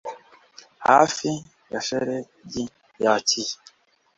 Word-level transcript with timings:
hafi 0.85 1.31
ya 1.71 1.79
shelegi 1.85 2.65
ya 3.03 3.13
kiye 3.27 3.53